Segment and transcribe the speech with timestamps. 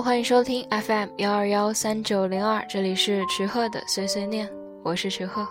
[0.00, 4.48] 欢迎收听 FM 幺二幺三九零二，这里是池鹤的碎碎念，
[4.84, 5.46] 我是池鹤。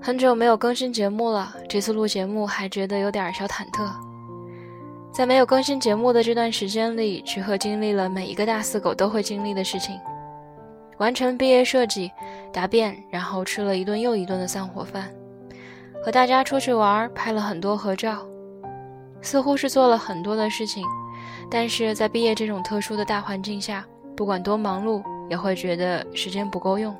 [0.00, 3.90] 很久没有更新节目了，这次录节目还觉得有点小忐忑。
[5.10, 9.98] 在没有更新节目的这段时间里，池鹤经历了每一个大四狗都会经历的事情：
[10.98, 12.12] 完成毕业设计、
[12.52, 15.10] 答辩，然后吃了一顿又一顿的散伙饭，
[16.04, 18.26] 和大家出去玩，拍了很多合照。
[19.22, 20.86] 似乎是做了很多的事情，
[21.50, 23.84] 但是在毕业这种特殊的大环境下，
[24.16, 26.94] 不管多忙碌，也会觉得时间不够用。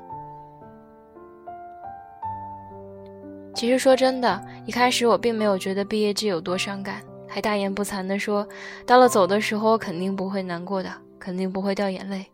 [3.53, 8.47] 其实说真的，一开始我并没有觉得毕业季有多伤感，还大言不惭地说，
[8.85, 12.25] 到了走的时候肯定不会难过的，肯定不会掉眼泪。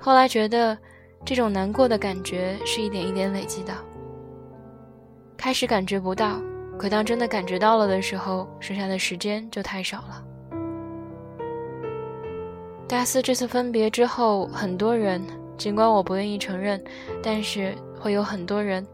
[0.00, 0.76] 后来觉得，
[1.24, 3.72] 这种难过的感觉是一点一点累积的，
[5.36, 6.40] 开始感觉不到。
[6.78, 10.24] 可当真的感觉到了的时候，剩下的时间就太少了。
[12.86, 15.22] 大四这次分别之后，很多人，
[15.56, 16.82] 尽管我不愿意承认，
[17.22, 18.86] 但是会有很多人，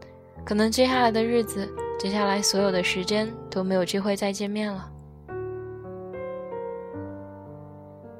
[0.45, 1.67] 可能接下来的日子，
[1.99, 4.89] 接下来所有的时间都没有机会再见面了。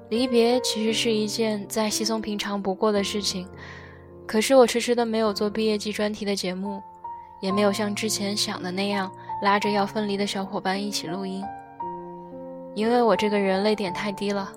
[0.10, 3.48] 离别其实是一件再稀松平常不过的事情，
[4.28, 6.82] 可是我迟迟的没有做毕业季专题的节目，
[7.42, 9.10] 也没有像之前想的那样。
[9.42, 11.44] 拉着要分离的小伙伴一起录音，
[12.76, 14.52] 因为我这个人泪点太低了。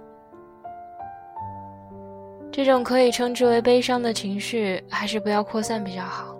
[2.52, 6.36] 这种可以称之为悲伤的情绪，还是不要扩散比较好，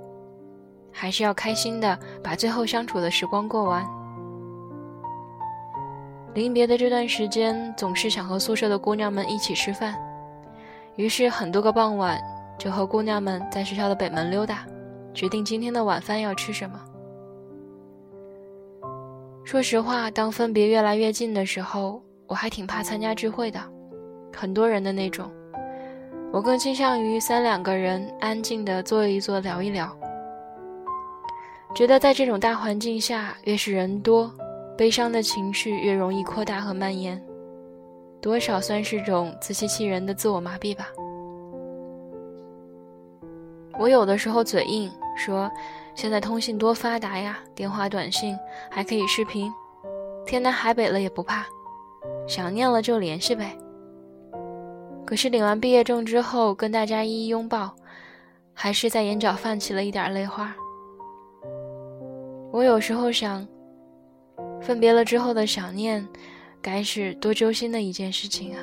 [0.93, 3.85] 还是要开心的把最后相处的时光过完。
[6.35, 9.97] 临别的这段时间，总是想和宿舍的姑娘们一起吃饭，
[10.97, 12.21] 于是很多个傍晚
[12.59, 14.67] 就和姑娘们在学校的北门溜达，
[15.15, 16.79] 决定今天的晚饭要吃什么。
[19.45, 23.61] 说实话，当分别越来越近的时候，我还挺怕参加聚会的，
[24.35, 25.31] 很多人的那种。
[26.33, 29.95] 我更倾向于三两个人安静的坐一坐，聊一聊。
[31.75, 34.33] 觉得在这种大环境下，越是人多，
[34.79, 37.23] 悲伤的情绪越容易扩大和蔓延，
[38.23, 40.89] 多少算是种自欺欺人的自我麻痹吧。
[43.79, 45.51] 我有的时候嘴硬，说。
[45.95, 48.37] 现在通信多发达呀，电话、短信
[48.71, 49.53] 还可以视频，
[50.27, 51.47] 天南海北了也不怕，
[52.27, 53.57] 想念了就联系呗。
[55.07, 57.75] 可是领完毕业证之后，跟大家一一拥抱，
[58.53, 60.55] 还是在眼角泛起了一点泪花。
[62.51, 63.47] 我有时候想，
[64.61, 66.07] 分别了之后的想念，
[66.61, 68.63] 该是多揪心的一件事情啊。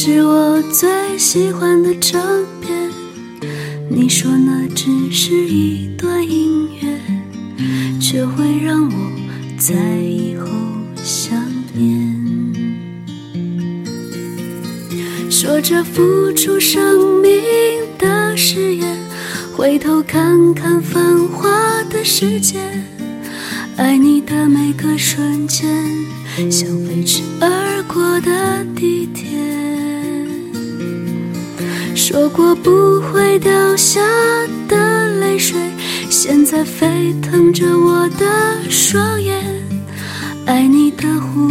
[0.00, 2.22] 是我最喜欢的唱
[2.60, 2.88] 片。
[3.90, 9.10] 你说那只是一段音乐，却会让我
[9.58, 10.46] 在以后
[11.02, 11.36] 想
[11.74, 12.16] 念。
[15.28, 17.32] 说着付出生命
[17.98, 18.96] 的誓言。
[19.52, 21.50] 回头看看繁华
[21.90, 22.60] 的世界，
[23.76, 25.68] 爱你的每个瞬间，
[26.48, 29.26] 像飞驰而过的地铁。
[32.10, 34.00] 说过不会掉下
[34.66, 35.60] 的泪水，
[36.08, 39.44] 现在沸腾着我的双眼。
[40.46, 41.50] 爱你的虎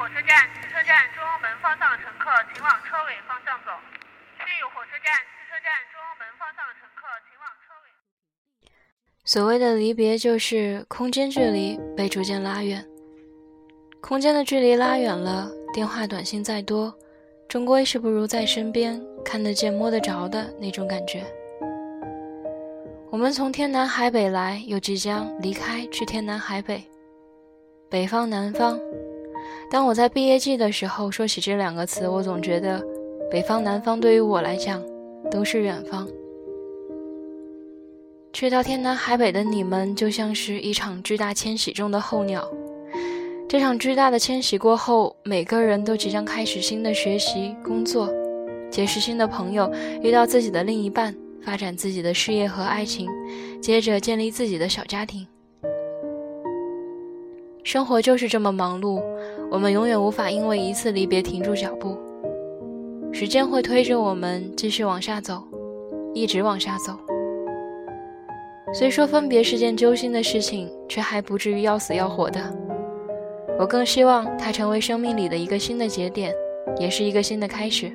[0.00, 3.70] 火车站、汽车站、中央门方向的乘客，请往车尾方向走。
[4.38, 8.72] 去火车站、汽车站、中央门方向的乘客，请往车尾。
[9.26, 12.82] 所谓的离别，就是空间距离被逐渐拉远。
[14.00, 16.96] 空间的距离拉远了，电话、短信再多，
[17.46, 21.22] 终归是不如在身边看得见、摸得着的那种感觉。
[23.10, 26.82] 我们从天南海北来，又即将离开，去天南海北。
[27.90, 28.80] 北方、南方。
[29.70, 32.84] 当我在毕业季的时候说起这两个词，我总觉得
[33.30, 34.82] 北方、南方对于我来讲
[35.30, 36.08] 都是远方。
[38.32, 42.44] 去到天南海北的你们，就像是一场巨大迁徙中的候鸟。
[43.48, 48.12] 这场巨大的迁徙过后，每个人都即将开始新的学习、工作，
[48.72, 49.72] 结识新的朋友，
[50.02, 53.08] 遇到自己的另一半，发展自己的事业和爱情，
[53.62, 55.24] 接着建立自己的小家庭。
[57.62, 59.02] 生活就是这么忙碌，
[59.50, 61.96] 我们永远无法因为一次离别停住脚步。
[63.12, 65.42] 时间会推着我们继续往下走，
[66.14, 66.96] 一直往下走。
[68.72, 72.40] 虽说分别是件揪心的事情，却还不至于要死要活的。
[73.58, 76.32] 我更希望它成为生命里的一个新的节点，
[76.78, 77.92] 也是一个新的开始。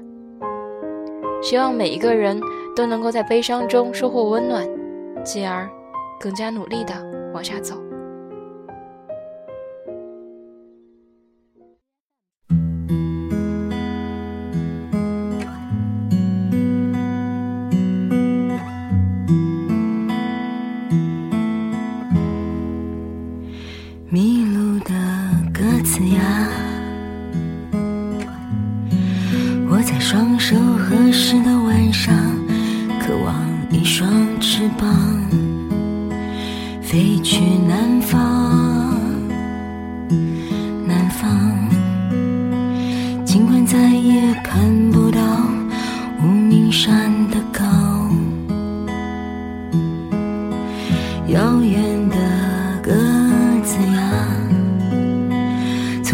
[1.41, 2.39] 希望每一个人
[2.75, 4.67] 都能够在悲伤中收获温暖，
[5.23, 5.67] 继而
[6.19, 6.93] 更加努力地
[7.33, 7.84] 往下走。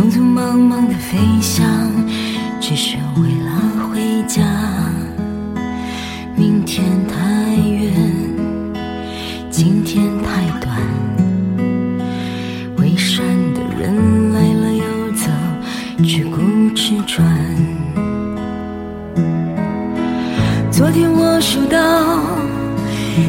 [0.01, 1.63] 匆匆忙忙的飞翔，
[2.59, 3.51] 只是为了
[3.87, 4.41] 回家。
[6.35, 7.93] 明天太远，
[9.51, 10.75] 今天太短。
[12.77, 15.29] 为善的人来了又走，
[16.03, 17.23] 只顾吃穿。
[20.71, 22.23] 昨天我数到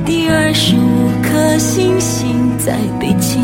[0.07, 3.43] 第二十五颗星星在北京。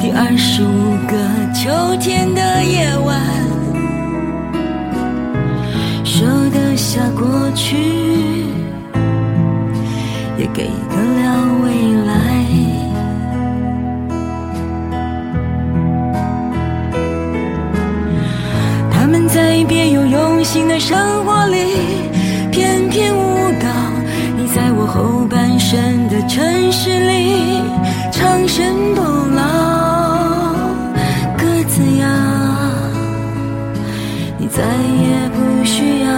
[0.00, 1.16] 第二十五个
[1.52, 1.68] 秋
[2.00, 3.20] 天的夜晚，
[6.04, 7.76] 舍得下过去，
[10.38, 11.24] 也给得了
[11.64, 11.66] 未
[12.06, 12.12] 来。
[18.92, 21.56] 他们在别有用心的生活里。
[22.52, 23.66] 翩翩舞蹈，
[24.36, 27.62] 你在我后半生的城市里
[28.10, 29.00] 长生不
[35.78, 36.17] 需要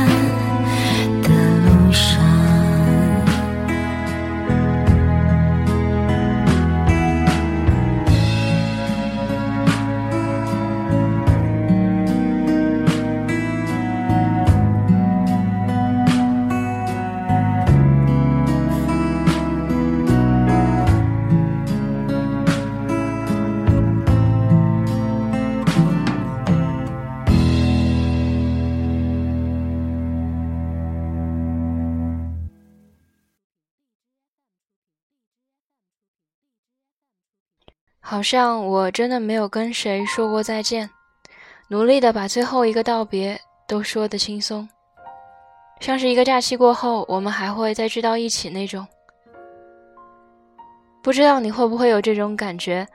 [38.11, 40.89] 好像我真的没有跟谁说过再见，
[41.69, 44.67] 努力的把最后一个道别都说得轻松，
[45.79, 48.85] 像是一个假期过后，我们还会再聚到一起那种。
[51.01, 52.85] 不知道你会不会有这种感觉？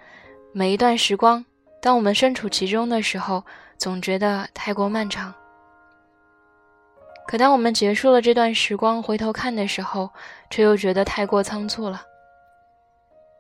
[0.53, 1.43] 每一段时光，
[1.81, 3.43] 当我们身处其中的时候，
[3.79, 5.33] 总觉得太过漫长。
[7.27, 10.11] 可当我们结束了这段时光，回头看的时候，
[10.51, 12.03] 却又觉得太过仓促了。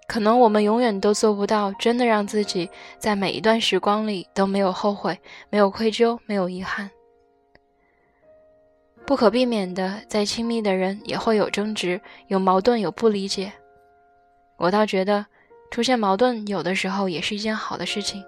[0.06, 5.20] 可能我们永远都做不到，真的让自己在每一段时光里都没有后悔、
[5.50, 6.90] 没有愧疚、没有遗憾。
[9.04, 13.52] 不可避免的，再亲密的人也会有争执、有矛盾、有不理解。
[14.56, 15.26] 我倒觉得，
[15.70, 18.24] 出现矛盾有的时候也是一件好的事情。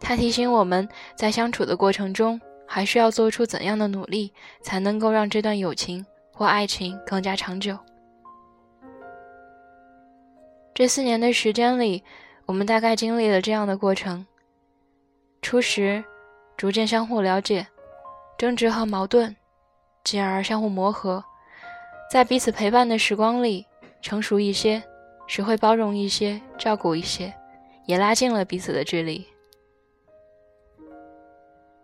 [0.00, 7.78] 它提醒我们在相处的过程中，还需要做出怎样的努力，才能够让这段友情或爱情更加长久。
[10.80, 12.02] 这四年的时间里，
[12.46, 14.26] 我们大概经历了这样的过程：
[15.42, 16.02] 初时，
[16.56, 17.66] 逐渐相互了解，
[18.38, 19.36] 争执和矛盾，
[20.02, 21.22] 进而相互磨合，
[22.10, 23.66] 在彼此陪伴的时光里，
[24.00, 24.82] 成熟一些，
[25.28, 27.34] 学会包容一些，照顾一些，
[27.84, 29.28] 也拉近了彼此的距离。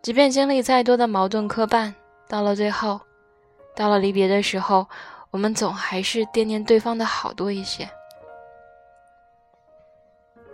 [0.00, 1.92] 即便经历再多的矛盾磕绊，
[2.26, 3.02] 到了最后，
[3.74, 4.88] 到了离别的时候，
[5.30, 7.86] 我们总还是惦念对方的好多一些。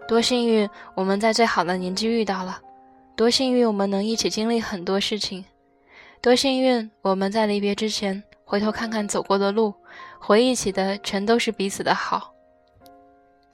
[0.07, 2.61] 多幸运，我们在最好的年纪遇到了；
[3.17, 5.45] 多幸运，我们能一起经历很多事情；
[6.21, 9.73] 多幸运，我们在离别之前回头看看走过的路，
[10.19, 12.35] 回忆起的全都是彼此的好。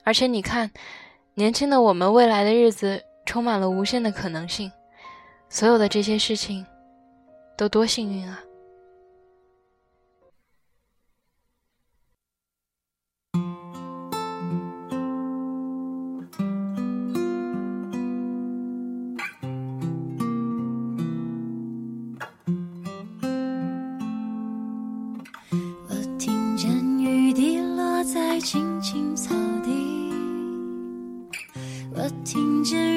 [0.05, 0.71] 而且你看，
[1.35, 4.73] 年轻的我们，未来的日子充满了无限的可能性。
[5.51, 6.67] 所有的这些事情，
[7.57, 8.41] 都多幸运啊！
[32.29, 32.88] 听见。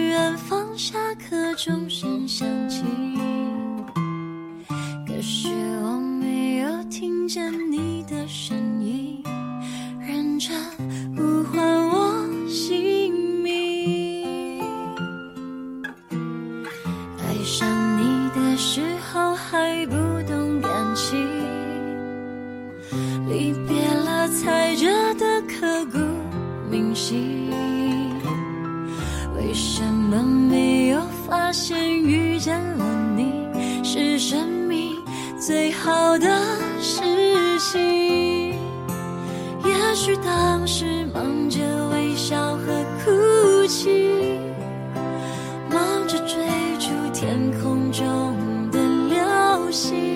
[46.12, 46.46] 是追
[46.78, 50.11] 逐天空中的流星。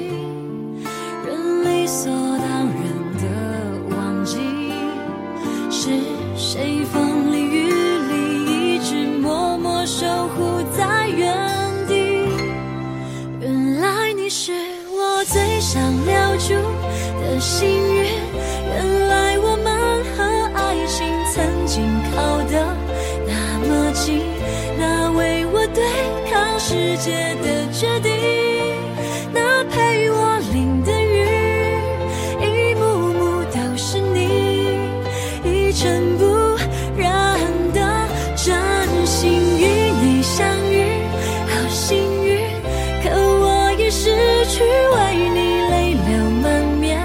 [44.56, 45.40] 去为你
[45.70, 46.98] 泪流满面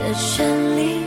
[0.00, 0.97] 的权利，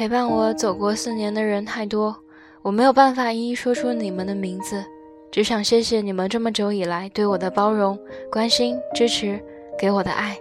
[0.00, 2.16] 陪伴我走过四年的人太多，
[2.62, 4.82] 我没有办法一一说出你们的名字，
[5.30, 7.98] 只想谢谢你们这么久以来对我的包容、
[8.32, 9.38] 关心、支持，
[9.78, 10.38] 给我的爱。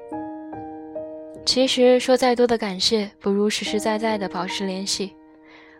[1.45, 5.11] 其实说再多的感谢，不如实实在在的保持联系。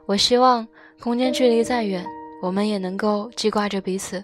[0.06, 0.68] 我希望
[1.02, 2.06] 空间距离再远，
[2.42, 4.22] 我们也能够记挂着彼此。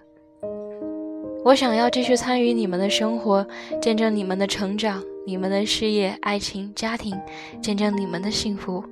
[1.45, 3.47] 我想要继续参与你们的生活，
[3.81, 7.17] 见证你们的成长，你们的事业、爱情、家庭，
[7.61, 8.83] 见证你们的幸福。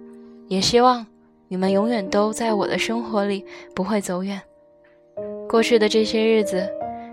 [0.48, 1.06] 也希望
[1.48, 4.42] 你们永远都在我的生活里，不会走远。
[5.50, 6.68] 过去的这些日子，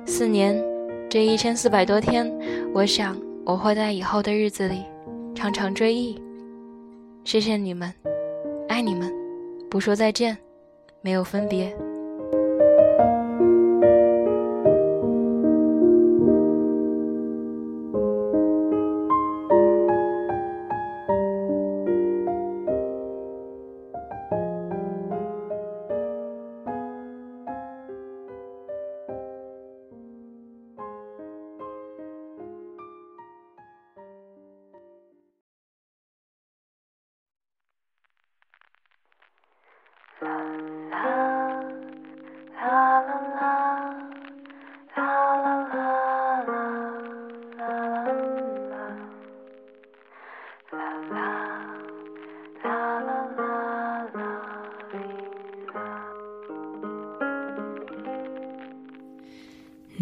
[0.06, 0.62] 四年，
[1.08, 2.30] 这一千四百多天，
[2.72, 4.84] 我想我会在以后的日子里
[5.34, 6.20] 常常追忆。
[7.24, 7.92] 谢谢你们，
[8.68, 9.12] 爱你们，
[9.68, 10.36] 不说再见，
[11.02, 11.76] 没有分别。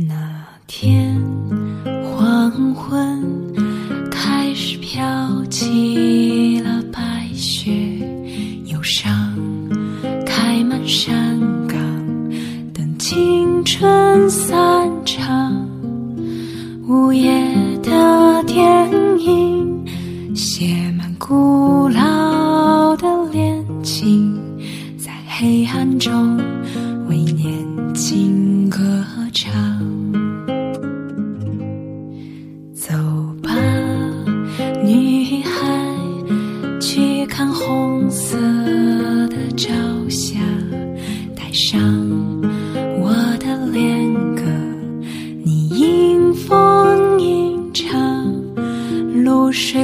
[0.07, 1.21] 那天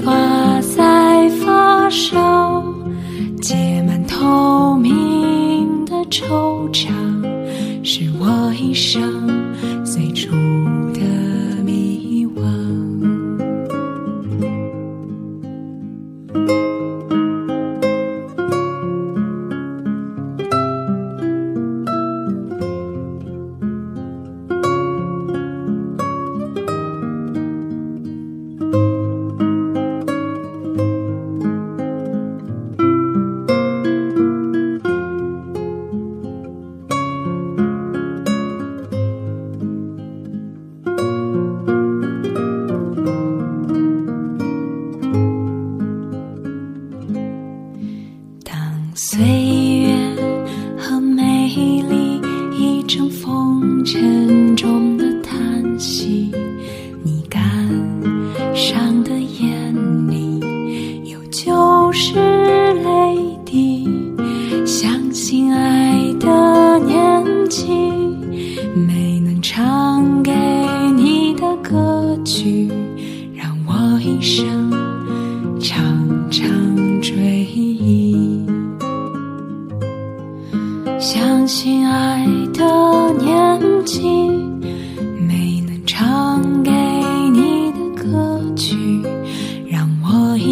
[0.00, 0.53] 露水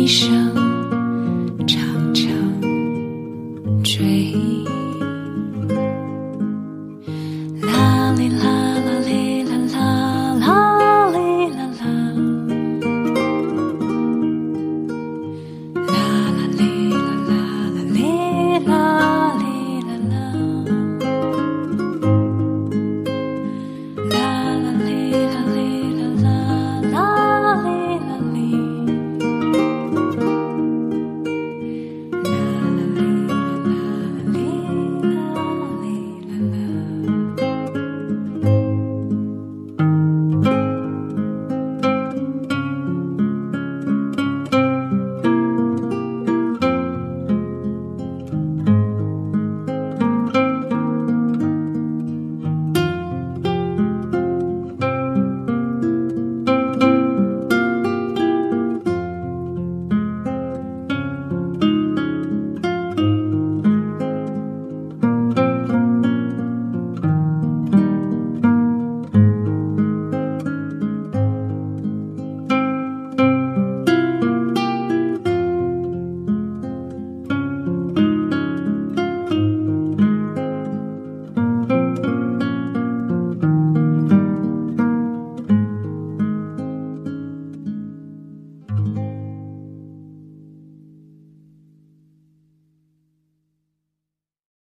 [0.02, 0.41] 一生